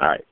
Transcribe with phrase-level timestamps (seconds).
[0.00, 0.24] All right.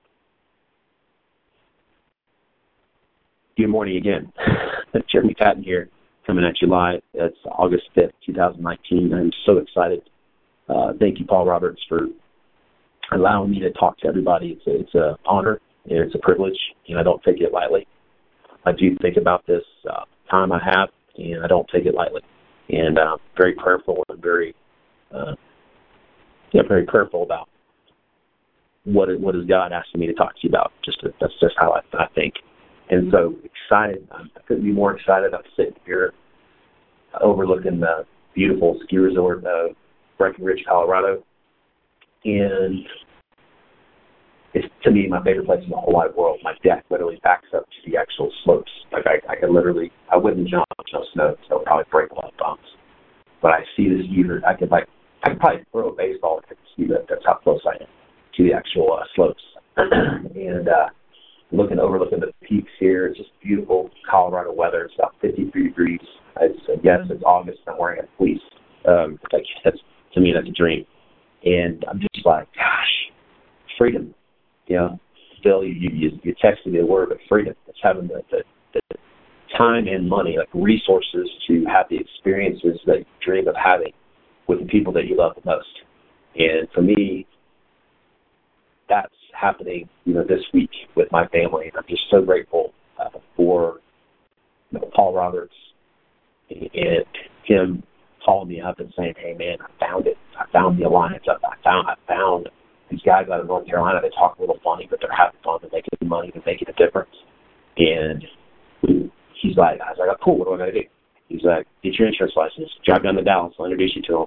[3.58, 4.32] Good morning again.
[5.12, 5.90] Jeremy Patton here,
[6.26, 7.02] coming at you live.
[7.12, 9.12] It's August 5th, 2019.
[9.12, 10.00] I'm so excited.
[10.70, 12.06] Uh, thank you, Paul Roberts, for
[13.12, 14.58] allowing me to talk to everybody.
[14.58, 16.58] It's it's an honor and it's a privilege,
[16.88, 17.86] and I don't take it lightly.
[18.64, 20.88] I do think about this uh, time I have,
[21.18, 22.22] and I don't take it lightly.
[22.70, 24.54] And I'm uh, very prayerful and very,
[25.14, 25.34] uh,
[26.52, 27.48] yeah, very prayerful about
[28.92, 30.72] what is, what is God asking me to talk to you about.
[30.84, 32.34] Just to, that's just how I, I think.
[32.90, 33.46] And so mm-hmm.
[33.46, 34.08] excited.
[34.12, 35.34] I couldn't be more excited.
[35.34, 36.12] I'm sitting here
[37.20, 39.70] overlooking the beautiful ski resort of
[40.16, 41.22] Breckenridge, Colorado,
[42.24, 42.84] and
[44.54, 46.40] it's to me my favorite place in the whole wide world.
[46.42, 48.70] My deck literally backs up to the actual slopes.
[48.92, 52.14] Like I, I could literally, I wouldn't jump no snow, so I'd probably break a
[52.14, 52.64] lot of bumps.
[53.42, 54.40] But I see this view.
[54.46, 54.88] I could like,
[55.22, 57.06] I could probably throw a baseball if I could see that.
[57.08, 57.88] That's how close I am
[58.38, 59.42] to the actual uh, slopes.
[59.76, 60.88] and uh,
[61.52, 64.84] looking overlooking the peaks here, it's just beautiful Colorado weather.
[64.84, 66.00] It's about 53 degrees.
[66.40, 67.58] It's, yes, it's August.
[67.66, 68.40] I'm wearing a fleece.
[68.86, 69.78] Um, like that's
[70.14, 70.86] to me, that's a dream.
[71.44, 73.12] And I'm just like, gosh,
[73.76, 74.14] freedom.
[74.66, 75.00] You know,
[75.42, 77.54] Phil, you you, you texted me the word, but freedom.
[77.66, 78.42] It's having the, the
[78.74, 78.96] the
[79.56, 83.92] time and money, like resources, to have the experiences that you dream of having
[84.46, 85.68] with the people that you love the most.
[86.36, 87.26] And for me,
[88.88, 91.66] that's happening, you know, this week with my family.
[91.66, 93.80] And I'm just so grateful uh, for
[94.70, 95.54] you know, Paul Roberts
[96.50, 97.04] and
[97.44, 97.82] him
[98.24, 100.16] calling me up and saying, "Hey, man, I found it.
[100.38, 101.24] I found the alliance.
[101.28, 101.88] I, found.
[101.88, 102.48] I found
[102.90, 104.00] these guys out of North Carolina.
[104.02, 105.58] They talk a little funny, but they're having fun.
[105.60, 106.30] They're making money.
[106.32, 107.14] They're making a difference."
[107.76, 108.24] And
[109.40, 110.38] he's like, "I was like, oh, cool.
[110.38, 110.88] What do I got to do?"
[111.28, 112.70] He's like, "Get your insurance license.
[112.84, 113.54] Drive down to Dallas.
[113.58, 114.26] I'll introduce you to him."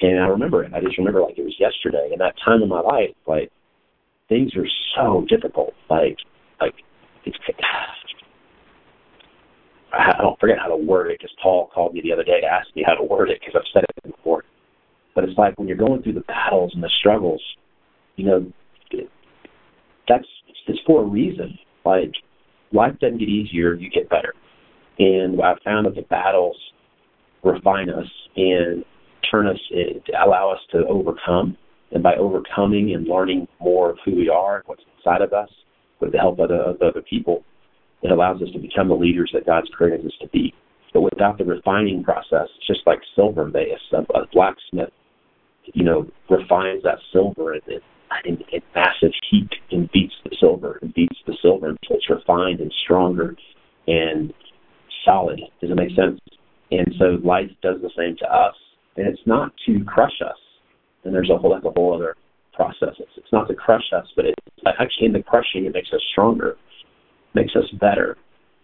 [0.00, 0.72] And I remember it.
[0.72, 2.08] I just remember like it was yesterday.
[2.12, 3.52] And that time in my life, like
[4.30, 5.74] things are so difficult.
[5.90, 6.16] Like,
[6.58, 6.72] like
[7.26, 7.36] it's
[9.92, 12.46] I don't forget how to word it because Paul called me the other day to
[12.46, 14.44] ask me how to word it because I've said it before.
[15.14, 17.42] But it's like when you're going through the battles and the struggles,
[18.16, 18.52] you know,
[20.08, 20.24] that's
[20.66, 21.58] it's for a reason.
[21.84, 22.12] Like
[22.72, 24.32] life doesn't get easier, you get better.
[24.98, 26.56] And I found that the battles
[27.42, 28.84] refine us and
[29.30, 29.58] turn us,
[30.24, 31.56] allow us to overcome.
[31.92, 35.48] And by overcoming and learning more of who we are and what's inside of us,
[36.00, 37.44] with the help of, the, of other people,
[38.02, 40.54] it allows us to become the leaders that God's created us to be.
[40.92, 43.78] But without the refining process, it's just like silver base.
[43.92, 44.90] A, a blacksmith,
[45.74, 47.82] you know, refines that silver and it,
[48.24, 52.60] in, in massive heat and beats the silver and beats the silver until it's refined
[52.60, 53.36] and stronger
[53.86, 54.32] and
[55.04, 55.40] solid.
[55.60, 56.20] Does it make sense?
[56.70, 58.54] And so life does the same to us.
[58.96, 60.36] And it's not to crush us.
[61.04, 62.16] And there's a whole like a whole other
[62.52, 62.94] process.
[62.98, 66.00] It's, it's not to crush us, but it's actually in the crushing it makes us
[66.12, 66.56] stronger
[67.34, 68.16] makes us better.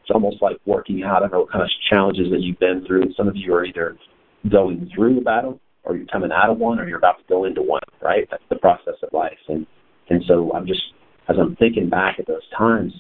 [0.02, 1.19] It's almost like working out.
[1.19, 3.12] I don't know what kind of challenges that you've been through.
[3.16, 3.96] Some of you are either
[4.50, 7.44] going through a battle or you're coming out of one or you're about to go
[7.44, 8.26] into one, right?
[8.30, 9.38] That's the process of life.
[9.48, 9.66] And
[10.08, 10.82] and so I'm just
[11.28, 12.92] as I'm thinking back at those times,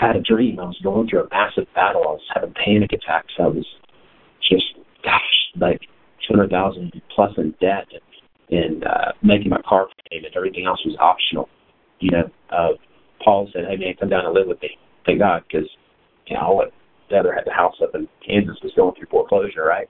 [0.00, 0.58] I had a dream.
[0.58, 2.02] I was going through a massive battle.
[2.02, 3.32] I was having panic attacks.
[3.38, 3.66] I was
[4.48, 4.64] just
[5.04, 5.80] gosh, like
[6.26, 8.00] two hundred thousand plus in debt and,
[8.50, 10.34] and uh making my car payment.
[10.36, 11.48] Everything else was optional.
[12.00, 12.74] You know, uh
[13.24, 14.70] Paul said, "Hey man, come down and live with me."
[15.06, 15.68] Thank God, because
[16.26, 16.72] you know what
[17.10, 19.88] Heather had the house up in Kansas was going through foreclosure, right?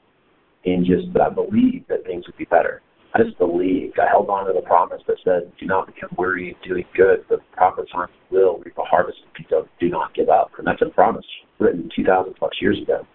[0.65, 2.83] And just, but I believed that things would be better.
[3.15, 3.99] I just believed.
[3.99, 7.25] I held on to the promise that said, "Do not become weary of doing good.
[7.29, 10.91] The proper time will reap a harvest if do not give up." And that's a
[10.91, 11.25] promise
[11.59, 13.07] written 2,000 plus years ago.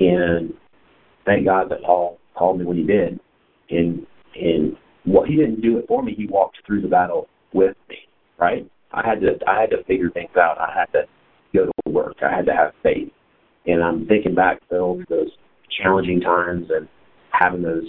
[0.00, 0.54] And
[1.24, 3.18] thank God that Paul called me when he did.
[3.70, 4.06] And
[4.40, 7.96] and what he didn't do it for me, he walked through the battle with me,
[8.38, 8.68] right?
[8.92, 10.58] I had to I had to figure things out.
[10.58, 11.04] I had to
[11.54, 12.16] go to work.
[12.22, 13.10] I had to have faith.
[13.66, 15.30] And I'm thinking back to those
[15.82, 16.88] challenging times and
[17.30, 17.84] having those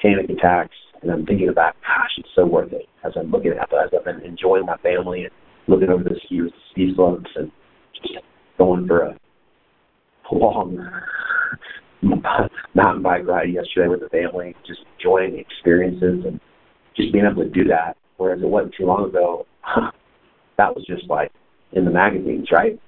[0.00, 3.70] panic attacks and I'm thinking about, gosh, it's so worth it as I'm looking at
[3.74, 5.30] as I've been enjoying my family and
[5.68, 6.40] looking over the ski
[6.72, 7.52] ski slopes and
[7.94, 8.24] just
[8.56, 9.14] going for a
[10.32, 10.90] long
[12.74, 16.40] mountain bike ride yesterday with the family, just enjoying the experiences and
[16.96, 19.46] just being able to do that Whereas it wasn't too long ago,
[20.56, 21.32] that was just like
[21.72, 22.78] in the magazines, right?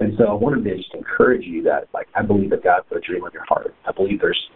[0.00, 2.98] And so I wanted to just encourage you that, like, I believe that God put
[2.98, 3.74] a dream on your heart.
[3.86, 4.48] I believe there's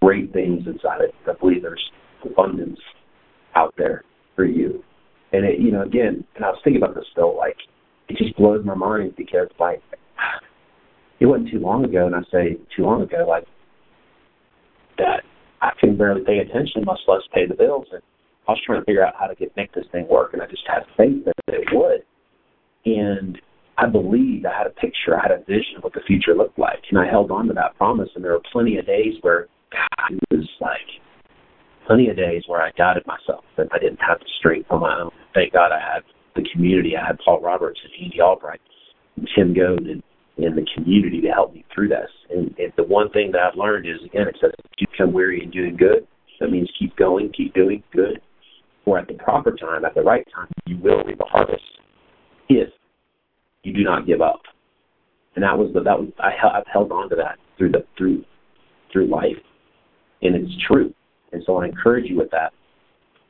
[0.00, 1.14] great things inside it.
[1.28, 1.90] I believe there's
[2.24, 2.78] abundance
[3.56, 4.04] out there
[4.36, 4.84] for you.
[5.32, 7.56] And it, you know, again, and I was thinking about this though, like,
[8.08, 9.82] it just blows my mind because, like,
[11.24, 13.44] it wasn't too long ago, and I say too long ago, like,
[14.98, 15.22] that
[15.62, 17.86] I couldn't barely pay attention, much less pay the bills.
[17.92, 18.02] And
[18.46, 20.46] I was trying to figure out how to get make this thing work, and I
[20.46, 22.04] just had faith that it would.
[22.84, 23.40] And
[23.78, 26.58] I believed I had a picture, I had a vision of what the future looked
[26.58, 28.10] like, and I held on to that promise.
[28.14, 31.00] And there were plenty of days where God, it was like
[31.86, 35.00] plenty of days where I doubted myself and I didn't have the strength on my
[35.00, 35.10] own.
[35.32, 36.02] Thank God I had
[36.36, 36.96] the community.
[36.96, 38.60] I had Paul Roberts and Andy Albright
[39.16, 40.02] and Tim Goad and,
[40.36, 42.10] and the community to help me through this.
[42.30, 45.42] And, and the one thing that I've learned is again, it says you become weary
[45.42, 46.06] in doing good,
[46.40, 48.20] that means keep going, keep doing good.
[48.86, 51.62] Or at the proper time, at the right time, you will reap a harvest
[52.50, 52.68] if
[53.62, 54.42] you do not give up.
[55.36, 58.24] And that was the that was I I've held on to that through the through
[58.92, 59.42] through life,
[60.22, 60.92] and it's true.
[61.32, 62.52] And so I encourage you with that.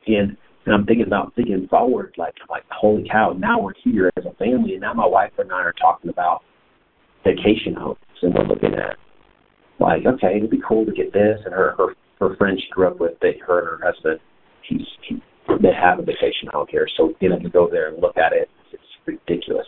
[0.07, 3.33] And and I'm thinking about thinking forward, like like holy cow!
[3.37, 6.41] Now we're here as a family, and now my wife and I are talking about
[7.25, 8.95] vacation homes, and we're looking at
[9.79, 11.39] like, okay, it'd be cool to get this.
[11.43, 14.19] And her her her friend she grew up with, they her and her husband,
[14.67, 15.21] he's he,
[15.61, 18.33] they have a vacation home here, so you know to go there and look at
[18.33, 19.67] it, it's ridiculous.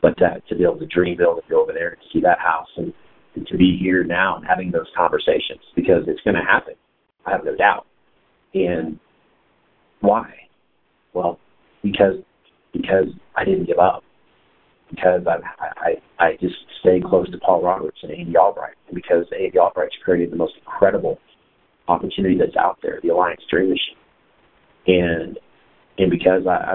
[0.00, 2.20] But uh, to be able to dream, be able to go over there and see
[2.20, 2.92] that house, and,
[3.34, 6.74] and to be here now and having those conversations because it's going to happen.
[7.24, 7.86] I have no doubt.
[8.54, 8.98] And
[10.00, 10.32] why?
[11.14, 11.38] Well,
[11.82, 12.16] because
[12.72, 13.06] because
[13.36, 14.02] I didn't give up.
[14.94, 15.38] Because I
[16.20, 20.30] I I just stay close to Paul Roberts and Andy Albright, because Andy Albright's created
[20.30, 21.18] the most incredible
[21.88, 23.96] opportunity that's out there, the Alliance Dream Machine,
[24.86, 25.38] and
[25.98, 26.74] and because I, I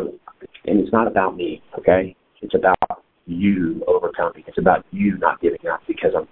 [0.65, 2.15] and it's not about me, okay?
[2.41, 4.43] It's about you overcoming.
[4.47, 6.23] It's about you not giving up because I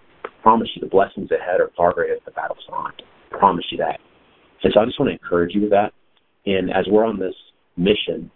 [0.41, 2.91] promise you the blessings ahead are far greater than the battles on.
[3.31, 3.99] I promise you that.
[4.63, 5.91] And so I just want to encourage you with that.
[6.45, 7.35] And as we're on this
[7.77, 8.31] mission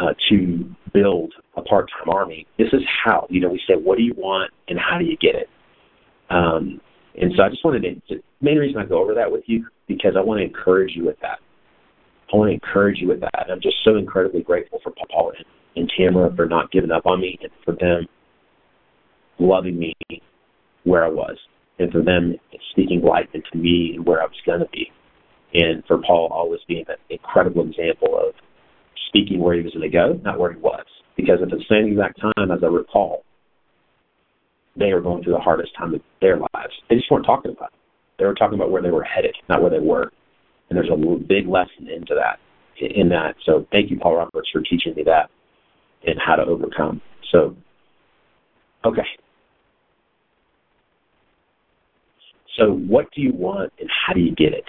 [0.00, 3.26] uh, to build a part-time army, this is how.
[3.30, 5.48] You know, we say, what do you want, and how do you get it?
[6.30, 6.80] Um,
[7.20, 8.16] and so I just wanted to.
[8.16, 11.04] The main reason I go over that with you because I want to encourage you
[11.04, 11.38] with that.
[12.32, 13.46] I want to encourage you with that.
[13.50, 15.46] I'm just so incredibly grateful for Paul and,
[15.76, 18.06] and Tamara for not giving up on me and for them
[19.38, 19.94] loving me
[20.84, 21.36] where I was
[21.78, 22.36] and for them
[22.72, 24.92] speaking life into me and where I was going to be
[25.54, 28.34] and for Paul always being an incredible example of
[29.06, 30.84] speaking where he was going to go, not where he was.
[31.16, 33.24] Because at the same exact time, as I recall,
[34.76, 36.72] they were going through the hardest time of their lives.
[36.88, 37.78] They just weren't talking about it.
[38.18, 40.12] They were talking about where they were headed, not where they were.
[40.68, 42.38] And there's a big lesson into that,
[42.80, 43.34] in that.
[43.46, 45.30] So thank you, Paul Roberts, for teaching me that
[46.06, 47.00] and how to overcome.
[47.32, 47.56] So,
[48.84, 49.02] okay.
[52.58, 54.64] So what do you want and how do you get it?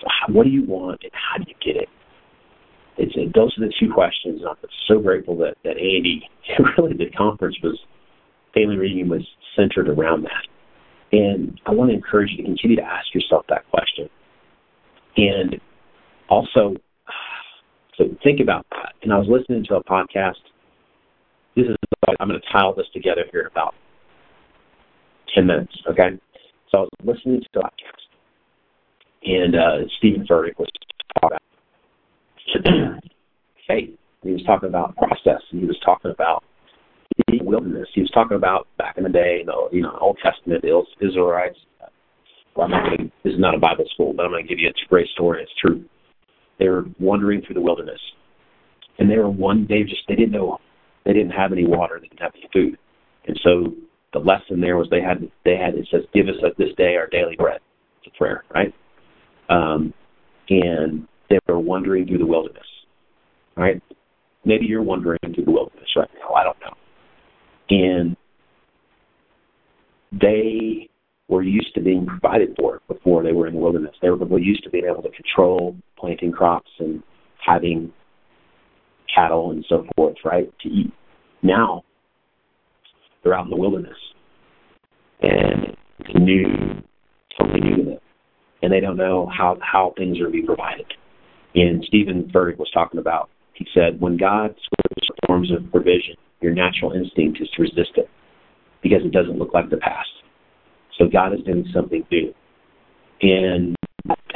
[0.00, 1.88] So what do you want and how do you get it?
[2.98, 4.42] It's, it, those are the two questions.
[4.48, 4.56] I'm
[4.86, 6.28] so grateful that, that Andy,
[6.78, 7.78] really the conference was,
[8.54, 10.46] family reunion was centered around that.
[11.12, 14.08] And I want to encourage you to continue to ask yourself that question.
[15.16, 15.60] And
[16.28, 16.76] also,
[17.96, 18.94] so think about that.
[19.02, 20.42] And I was listening to a podcast.
[21.56, 21.76] This is,
[22.20, 23.74] I'm going to tile this together here in about
[25.34, 26.18] 10 minutes, okay?
[26.70, 28.08] So I was listening to a podcast
[29.24, 30.68] and uh, Steven Furtick was
[31.20, 31.42] talking about
[33.68, 33.90] faith.
[34.22, 35.40] He was talking about process.
[35.50, 36.42] He was talking about
[37.42, 37.88] wilderness.
[37.94, 40.64] He was talking about back in the day, the you know Old Testament,
[41.00, 41.58] Israelites.
[42.54, 43.12] Well, I'm not going.
[43.24, 45.42] This is not a Bible school, but I'm going to give you a great story.
[45.42, 45.84] It's true.
[46.58, 48.00] They were wandering through the wilderness,
[48.98, 49.66] and they were one.
[49.68, 50.58] They just they didn't know.
[51.04, 51.98] They didn't have any water.
[52.00, 52.78] They didn't have any food,
[53.26, 53.74] and so
[54.12, 57.06] the lesson there was they had they had it says, "Give us this day our
[57.06, 57.60] daily bread."
[58.02, 58.74] It's a prayer, right?
[59.48, 59.92] um,
[60.50, 62.66] and they were wandering through the wilderness.
[63.56, 63.82] Right?
[64.44, 66.34] Maybe you're wandering through the wilderness right now.
[66.34, 66.74] I don't know.
[67.70, 68.16] And
[70.12, 70.88] they
[71.28, 73.94] were used to being provided for before they were in the wilderness.
[74.00, 77.02] They were used to being able to control planting crops and
[77.44, 77.92] having
[79.14, 80.92] cattle and so forth, right, to eat.
[81.42, 81.84] Now
[83.22, 83.96] they're out in the wilderness
[85.20, 86.46] and it's new,
[87.38, 87.98] totally new to them
[88.62, 90.86] and they don't know how how things are to be provided.
[91.54, 93.30] And Steven Furtick was talking about.
[93.54, 98.08] He said, when God switches forms of provision, your natural instinct is to resist it
[98.82, 100.08] because it doesn't look like the past.
[100.98, 102.32] So God is doing something new.
[103.22, 103.76] And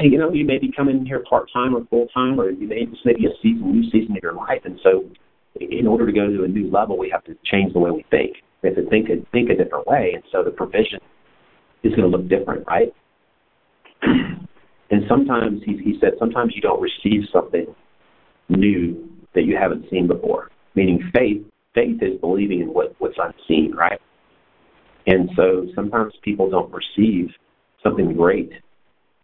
[0.01, 2.85] you know, you may be coming here part time or full time, or you may
[2.85, 4.63] this may be a season, new season of your life.
[4.65, 5.05] And so,
[5.61, 8.05] in order to go to a new level, we have to change the way we
[8.11, 8.37] think.
[8.63, 10.13] We have to think a, think a different way.
[10.15, 10.99] And so, the provision
[11.85, 12.93] is going to look different, right?
[14.93, 17.67] and sometimes he, he said sometimes you don't receive something
[18.51, 20.51] new that you haven't seen before.
[20.75, 21.43] Meaning faith
[21.75, 23.99] faith is believing in what, what's unseen, right?
[25.07, 27.31] And so sometimes people don't receive
[27.83, 28.53] something great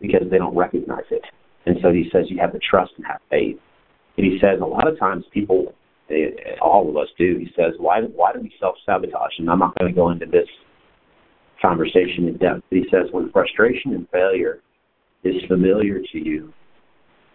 [0.01, 1.23] because they don't recognize it.
[1.67, 3.59] And so he says you have to trust and have faith.
[4.17, 5.75] And he says a lot of times people,
[6.09, 7.37] they, all of us do.
[7.39, 9.33] He says, why why do we self sabotage?
[9.39, 10.49] And I'm not going to go into this
[11.61, 12.63] conversation in depth.
[12.71, 14.63] But he says when frustration and failure
[15.25, 16.53] is familiar to you,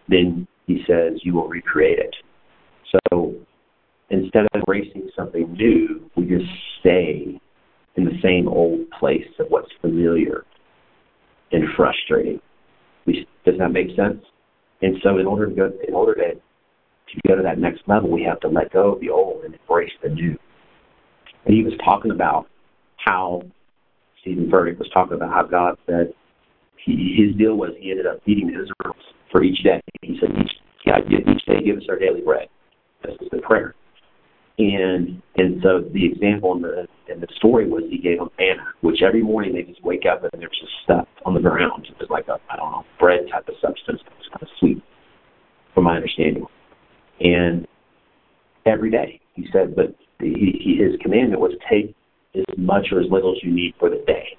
[0.07, 2.15] then he says you will recreate it.
[3.11, 3.35] So
[4.09, 6.49] instead of embracing something new, we just
[6.79, 7.39] stay
[7.95, 10.45] in the same old place of what's familiar
[11.51, 12.39] and frustrating.
[13.05, 14.23] We, does that make sense?
[14.81, 18.09] And so, in order to go, in order to to go to that next level,
[18.09, 20.37] we have to let go of the old and embrace the new.
[21.45, 22.47] And he was talking about
[22.97, 23.43] how
[24.21, 26.13] Steven Furtick was talking about how God said
[26.85, 28.95] he, his deal was he ended up feeding Israel
[29.31, 29.81] for each day.
[30.01, 30.51] He said each
[30.85, 32.47] yeah, each day give us our daily bread.
[33.03, 33.73] That's the prayer.
[34.59, 38.65] And and so the example in the in the story was he gave them manna,
[38.81, 41.87] which every morning they just wake up and there's just stuff on the ground.
[41.89, 44.01] It was like a I don't know bread type of substance.
[44.19, 44.83] It's kind of sweet,
[45.73, 46.45] from my understanding.
[47.19, 47.67] And
[48.65, 51.95] every day he said, but he, he, his commandment was take
[52.35, 54.37] as much or as little as you need for the day.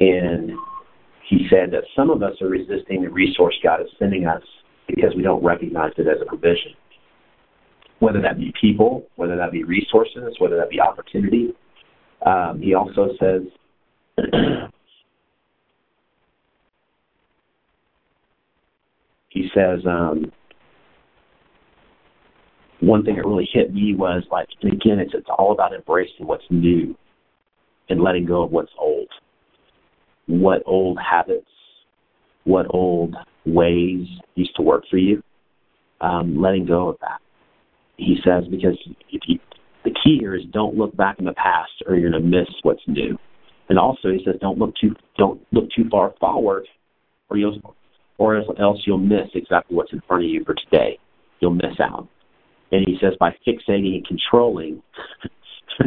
[0.00, 0.47] And
[1.28, 4.42] he said that some of us are resisting the resource God is sending us
[4.86, 6.72] because we don't recognize it as a provision
[8.00, 11.54] whether that be people, whether that be resources, whether that be opportunity.
[12.24, 13.42] Um, he also says,
[19.28, 20.30] he says, um,
[22.80, 26.44] one thing that really hit me was like, again, it's, it's all about embracing what's
[26.50, 26.96] new
[27.88, 29.08] and letting go of what's old.
[30.28, 31.50] What old habits,
[32.44, 34.06] what old ways
[34.36, 35.22] used to work for you,
[36.00, 37.20] um, letting go of that
[37.98, 38.78] he says, because
[39.10, 39.38] if you,
[39.84, 42.48] the key here is don't look back in the past or you're going to miss
[42.62, 43.18] what's new.
[43.68, 46.66] And also, he says, don't look too don't look too far forward,
[47.28, 47.74] or you'll
[48.16, 50.98] or else you'll miss exactly what's in front of you for today.
[51.40, 52.08] You'll miss out.
[52.72, 54.82] And he says, by fixating and controlling,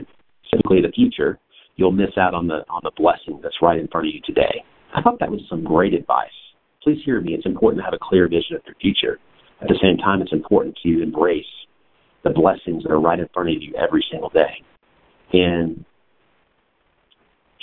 [0.53, 1.39] simply the future,
[1.81, 4.63] you'll miss out on the on the blessing that's right in front of you today.
[4.93, 6.29] I thought that was some great advice.
[6.83, 7.33] Please hear me.
[7.33, 9.17] It's important to have a clear vision of your future.
[9.61, 11.45] At the same time, it's important to embrace
[12.23, 14.63] the blessings that are right in front of you every single day.
[15.33, 15.83] And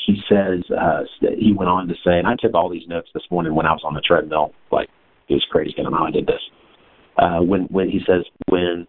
[0.05, 1.03] he says, uh,
[1.39, 3.73] he went on to say, and I took all these notes this morning when I
[3.73, 4.89] was on the treadmill, like
[5.29, 5.75] it was crazy.
[5.79, 6.43] I don't know how I did this.
[7.17, 8.89] Uh, when when he says, when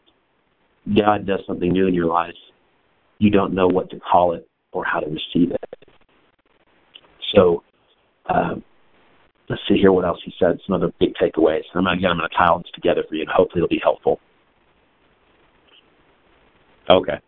[0.98, 2.34] God does something new in your life,
[3.20, 5.90] you don't know what to call it or how to receive it.
[7.36, 7.64] So,
[8.34, 8.64] um,
[9.50, 10.60] let's see here what else he said.
[10.66, 11.62] Some other big takeaways.
[11.74, 13.82] I'm gonna, again, I'm going to tile this together for you, and hopefully it'll be
[13.84, 14.20] helpful.
[16.90, 17.20] Okay.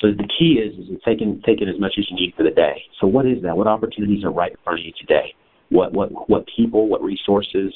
[0.00, 2.82] So the key is is taking taking as much as you need for the day.
[3.00, 3.56] So what is that?
[3.56, 5.34] What opportunities are right in front of you today?
[5.70, 6.88] What what what people?
[6.88, 7.72] What resources?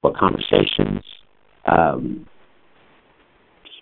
[0.00, 1.04] What conversations?
[1.66, 2.26] Um,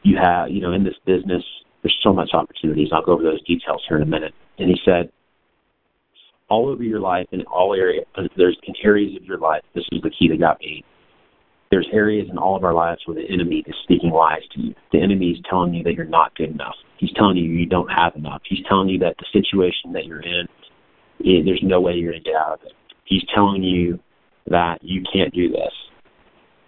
[0.03, 1.43] you have you know in this business.
[1.83, 2.89] There's so much opportunities.
[2.93, 4.35] I'll go over those details here in a minute.
[4.59, 5.11] And he said,
[6.49, 8.05] all over your life uh, in all areas,
[8.37, 9.63] there's areas of your life.
[9.75, 10.85] This is the key that got me
[11.71, 14.75] there's areas in all of our lives where the enemy is speaking lies to you.
[14.93, 16.75] The enemy is telling you that you're not good enough.
[16.99, 18.43] He's telling you you don't have enough.
[18.45, 20.49] He's telling you that the situation that you're in,
[21.21, 22.73] it, there's no way you're going to get out of it.
[23.05, 24.01] He's telling you
[24.49, 25.73] that you can't do this.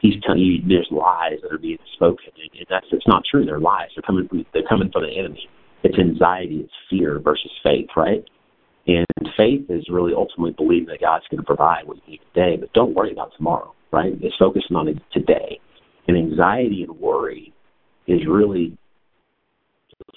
[0.02, 3.46] He's telling you there's lies that are being spoken, and that's it's not true.
[3.46, 3.88] They're lies.
[3.96, 5.48] They're coming from they're coming from the enemy.
[5.84, 8.22] It's anxiety, it's fear versus faith, right?
[8.86, 9.06] And
[9.36, 12.72] faith is really ultimately believing that God's going to provide what you need today, but
[12.72, 14.14] don't worry about tomorrow right?
[14.20, 15.60] It's focusing on it today.
[16.08, 17.52] And anxiety and worry
[18.08, 18.76] is really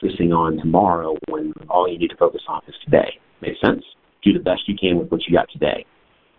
[0.01, 3.19] focusing on tomorrow when all you need to focus on is today.
[3.41, 3.83] Make sense?
[4.23, 5.85] Do the best you can with what you got today.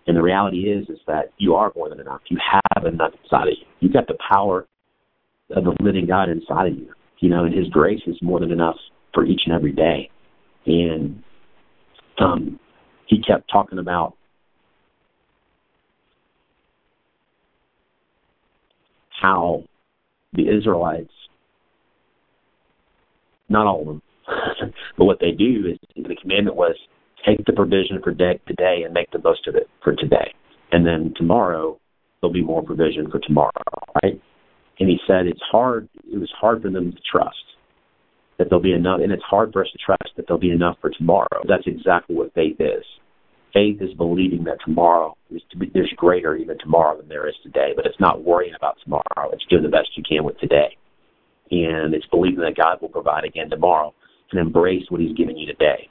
[0.07, 2.21] And the reality is is that you are more than enough.
[2.29, 2.37] You
[2.73, 3.65] have enough inside of you.
[3.81, 4.65] You've got the power
[5.51, 6.93] of the living God inside of you.
[7.19, 8.77] You know, and his grace is more than enough
[9.13, 10.09] for each and every day.
[10.65, 11.23] And
[12.19, 12.59] um
[13.07, 14.15] he kept talking about
[19.21, 19.63] how
[20.33, 21.11] the Israelites,
[23.49, 24.01] not all of them,
[24.97, 26.75] but what they do is the commandment was
[27.27, 30.33] take the provision for day, today and make the most of it for today.
[30.71, 31.79] And then tomorrow
[32.21, 33.51] there'll be more provision for tomorrow,
[34.03, 34.19] right?
[34.79, 37.35] And he said it's hard it was hard for them to trust
[38.37, 40.77] that there'll be enough and it's hard for us to trust that there'll be enough
[40.81, 41.41] for tomorrow.
[41.47, 42.83] That's exactly what faith is.
[43.53, 47.35] Faith is believing that tomorrow is to be, there's greater even tomorrow than there is
[47.43, 49.31] today, but it's not worrying about tomorrow.
[49.31, 50.77] It's doing the best you can with today.
[51.49, 53.93] And it's believing that God will provide again tomorrow
[54.31, 55.89] and embrace what he's given you today.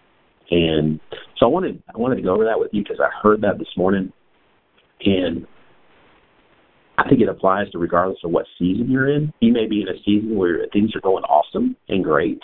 [0.50, 1.00] And
[1.38, 3.58] so I wanted I wanted to go over that with you because I heard that
[3.58, 4.12] this morning
[5.04, 5.46] and
[6.98, 9.32] I think it applies to regardless of what season you're in.
[9.40, 12.40] You may be in a season where things are going awesome and great,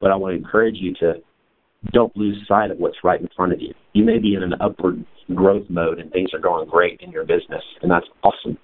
[0.00, 1.14] but I want to encourage you to
[1.92, 3.72] don't lose sight of what's right in front of you.
[3.94, 5.04] You may be in an upward
[5.34, 8.58] growth mode and things are going great in your business, and that's awesome.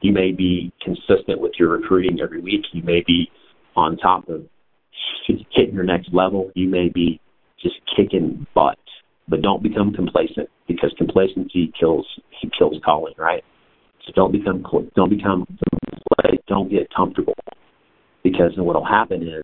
[0.00, 2.62] You may be consistent with your recruiting every week.
[2.72, 3.30] You may be
[3.76, 4.44] on top of
[5.26, 6.50] hitting your next level.
[6.54, 7.20] You may be
[7.64, 8.78] just kicking butt,
[9.26, 12.06] but don't become complacent because complacency kills
[12.56, 13.42] kills calling, right?
[14.06, 15.46] So don't become don't become
[16.46, 17.34] don't get comfortable
[18.22, 19.42] because what will happen is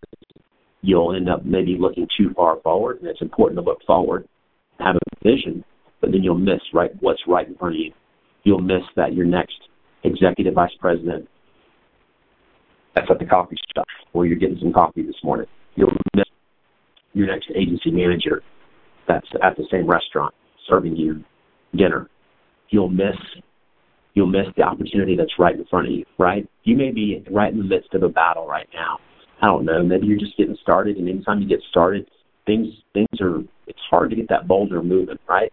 [0.83, 4.29] you'll end up maybe looking too far forward, and it's important to look forward,
[4.79, 5.65] have a vision,
[6.01, 7.93] but then you'll miss right what's right in front of you.
[8.45, 9.57] You'll miss that your next
[10.05, 11.29] executive vice president
[12.95, 15.47] that's at the coffee shop where you're getting some coffee this morning.
[15.77, 16.27] You'll miss
[17.13, 18.43] your next agency manager
[19.09, 20.35] that's at the same restaurant
[20.69, 21.25] serving you
[21.77, 22.09] dinner.
[22.69, 23.17] You'll miss
[24.15, 26.49] you'll miss the opportunity that's right in front of you, right?
[26.65, 28.99] You may be right in the midst of a battle right now.
[29.43, 32.09] I don't know, maybe you're just getting started and anytime you get started,
[32.47, 35.53] things things are it's hard to get that boulder moving, right?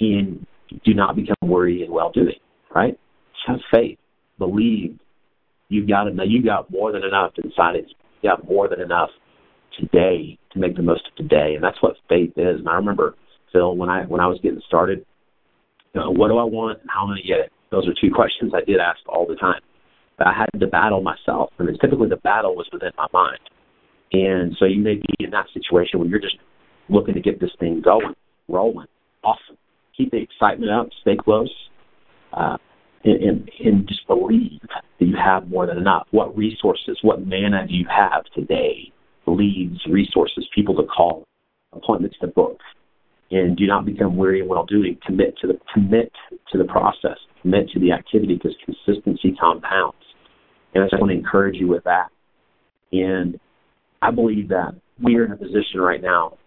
[0.00, 0.46] And
[0.84, 2.38] do not become worried in well doing,
[2.74, 2.98] right?
[3.46, 3.98] Have faith.
[4.38, 4.98] Believe
[5.68, 7.86] you've got it now you got more than enough inside it.
[8.20, 9.10] You got more than enough
[9.78, 11.54] today to make the most of today.
[11.54, 12.58] And that's what faith is.
[12.58, 13.14] And I remember
[13.52, 15.04] Phil when I when I was getting started,
[15.94, 17.52] you know, what do I want and how am I gonna get it?
[17.70, 19.60] Those are two questions I did ask all the time.
[20.18, 23.40] But I had to battle myself, and it's typically the battle was within my mind.
[24.12, 26.36] And so you may be in that situation where you're just
[26.90, 28.14] looking to get this thing going,
[28.48, 28.86] rolling.
[29.24, 29.56] Awesome.
[29.96, 31.52] Keep the excitement up, stay close,
[32.32, 32.56] uh,
[33.04, 36.06] and, and, and just believe that you have more than enough.
[36.10, 38.92] What resources, what manna do you have today?
[39.30, 41.24] Leads, resources, people to call,
[41.72, 42.58] appointments to book,
[43.30, 44.98] and do not become weary in well doing.
[45.06, 46.12] Commit to the commit
[46.52, 49.96] to the process, commit to the activity because consistency compounds.
[50.74, 52.08] And I just want to encourage you with that.
[52.92, 53.38] And
[54.02, 56.38] I believe that we are in a position right now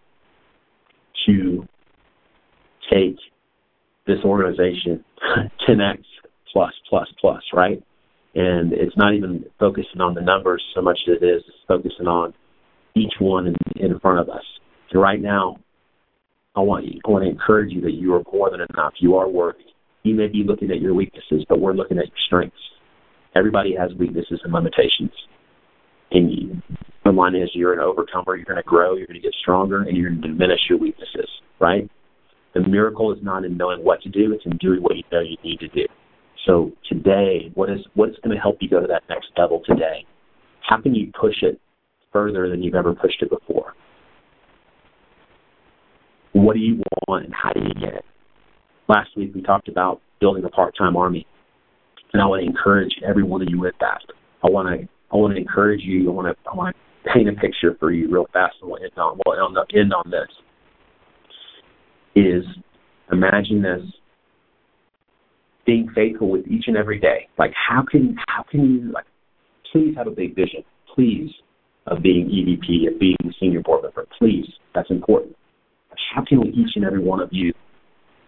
[1.26, 1.68] to
[2.92, 3.18] take
[4.06, 5.04] this organization
[5.68, 6.04] 10x
[6.52, 7.82] plus plus plus, right?
[8.36, 12.34] And it's not even focusing on the numbers so much as it is focusing on
[12.96, 14.44] each one in, in front of us.
[14.92, 15.58] And right now,
[16.56, 18.94] I want I want to encourage you that you are more than enough.
[19.00, 19.66] You are worthy.
[20.04, 22.58] You may be looking at your weaknesses, but we're looking at your strengths.
[23.36, 25.12] Everybody has weaknesses and limitations.
[26.12, 26.62] And you,
[27.04, 29.82] the line is you're an overcomer, you're going to grow, you're going to get stronger,
[29.82, 31.28] and you're going to diminish your weaknesses,
[31.60, 31.90] right?
[32.54, 35.22] The miracle is not in knowing what to do, it's in doing what you know
[35.22, 35.86] you need to do.
[36.46, 39.62] So today, what is what is going to help you go to that next level
[39.66, 40.06] today?
[40.62, 41.60] How can you push it
[42.14, 43.74] further than you've ever pushed it before?
[46.34, 48.06] What do you want and how do you get it?
[48.88, 51.28] Last week we talked about building a part-time army,
[52.14, 54.02] and I want to encourage every one of you with that.
[54.44, 56.10] I want to I want to encourage you.
[56.10, 58.84] I want to I want to paint a picture for you real fast, and we'll
[58.84, 60.30] end on we'll end on this.
[62.16, 62.44] Is
[63.12, 63.82] imagine this
[65.66, 67.28] being faithful with each and every day.
[67.38, 69.06] Like how can how can you like
[69.72, 71.32] please have a big vision, please
[71.88, 74.08] of being EVP, of being senior board member.
[74.18, 75.36] Please, that's important.
[76.14, 77.54] How can each and every one of you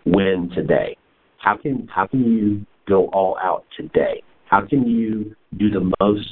[0.06, 0.98] win today?
[1.38, 4.24] How can how can you go all out today?
[4.46, 6.28] How can you do the most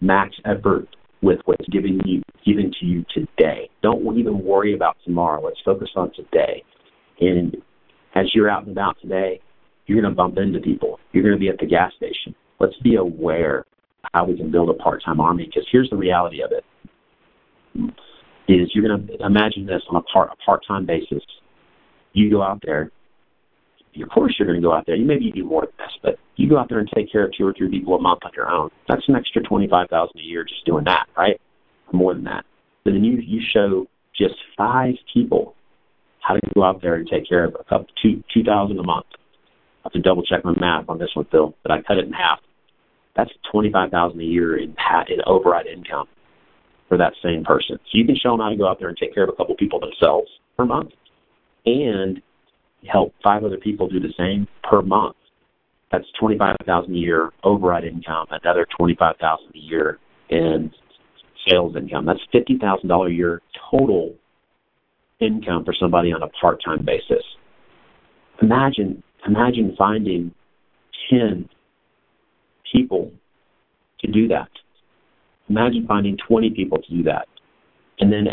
[0.00, 0.88] max effort
[1.22, 3.68] with what's given you given to you today?
[3.82, 5.42] Don't even worry about tomorrow.
[5.44, 6.62] Let's focus on today.
[7.20, 7.56] And
[8.14, 9.40] as you're out and about today,
[9.86, 10.98] you're going to bump into people.
[11.12, 12.34] You're going to be at the gas station.
[12.58, 13.64] Let's be aware
[14.12, 16.64] how we can build a part-time army because here's the reality of it
[18.48, 21.22] is you're going to imagine this on a part a part-time basis.
[22.12, 22.90] You go out there
[24.02, 24.94] of course you're going to go out there.
[24.94, 27.32] You maybe do more than this but you go out there and take care of
[27.36, 28.70] two or three people a month on your own.
[28.88, 31.40] That's an extra twenty five thousand a year just doing that right?
[31.92, 32.44] More than that.
[32.84, 35.54] But then you you show just five people
[36.20, 38.82] how to go out there and take care of a couple two two thousand a
[38.82, 39.06] month.
[39.12, 42.06] I have to double check my math on this one phil but i cut it
[42.06, 42.40] in half
[43.16, 46.06] that's twenty five thousand a year in pat in override income
[46.88, 47.78] for that same person.
[47.78, 49.32] So you can show them how to go out there and take care of a
[49.32, 50.90] couple people themselves per month,
[51.64, 52.20] and
[52.90, 55.16] help five other people do the same per month.
[55.90, 58.26] That's twenty five thousand a year override income.
[58.30, 59.98] Another twenty five thousand a year
[60.30, 60.70] in
[61.48, 62.06] sales income.
[62.06, 64.14] That's fifty thousand dollar a year total
[65.20, 67.24] income for somebody on a part time basis.
[68.42, 70.34] Imagine imagine finding
[71.08, 71.48] ten
[72.72, 73.12] people
[74.00, 74.48] to do that.
[75.48, 75.88] Imagine mm-hmm.
[75.88, 77.28] finding 20 people to do that.
[77.98, 78.26] And then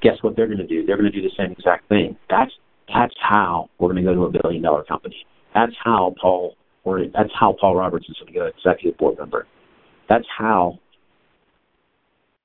[0.00, 0.86] guess what they're going to do?
[0.86, 2.16] They're going to do the same exact thing.
[2.30, 2.52] That's
[2.92, 5.16] that's how we're going to go to a billion dollar company.
[5.54, 9.46] That's how Paul or that's how Paul Roberts is going to get executive board member.
[10.08, 10.78] That's how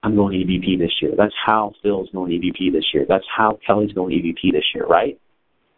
[0.03, 1.13] I'm going to EVP this year.
[1.17, 3.05] That's how Phil's going EVP this year.
[3.07, 5.19] That's how Kelly's going to EVP this year, right?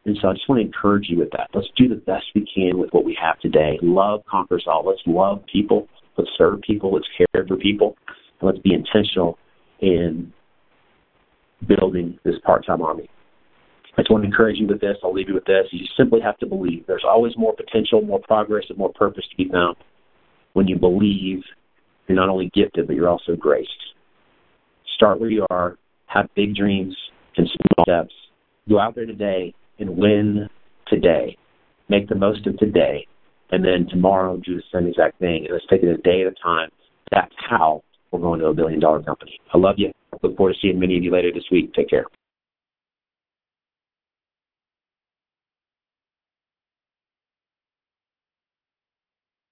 [0.07, 1.49] And so I just want to encourage you with that.
[1.53, 3.77] Let's do the best we can with what we have today.
[3.81, 4.85] Love conquers all.
[4.85, 5.89] Let's love people.
[6.17, 6.93] Let's serve people.
[6.93, 7.97] Let's care for people.
[8.39, 9.37] And let's be intentional
[9.81, 10.31] in
[11.67, 13.09] building this part-time army.
[13.97, 14.95] I just want to encourage you with this.
[15.03, 15.65] I'll leave you with this.
[15.71, 16.85] You simply have to believe.
[16.87, 19.75] There's always more potential, more progress, and more purpose to be found.
[20.53, 21.39] When you believe,
[22.07, 23.69] you're not only gifted, but you're also graced.
[24.95, 25.77] Start where you are.
[26.05, 26.95] Have big dreams
[27.35, 28.13] and small steps.
[28.69, 30.47] Go out there today and win
[30.87, 31.37] today.
[31.89, 33.07] Make the most of today.
[33.51, 35.45] And then tomorrow do the same exact thing.
[35.45, 36.69] And let's take it a day at a time.
[37.11, 39.39] That's how we're going to a billion dollar company.
[39.53, 39.91] I love you.
[40.21, 41.73] Look forward to seeing many of you later this week.
[41.73, 42.05] Take care.